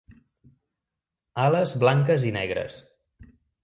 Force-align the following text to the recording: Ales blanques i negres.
Ales 1.43 1.77
blanques 1.87 2.29
i 2.31 2.35
negres. 2.43 2.85